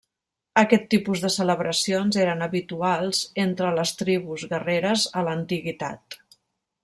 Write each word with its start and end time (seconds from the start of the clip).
Aquest 0.59 0.85
tipus 0.93 1.19
de 1.25 1.29
celebracions 1.35 2.17
eren 2.23 2.41
habituals 2.45 3.19
entre 3.45 3.73
les 3.81 3.93
tribus 4.01 4.49
guerreres 4.55 5.05
a 5.21 5.27
l'antiguitat. 5.29 6.19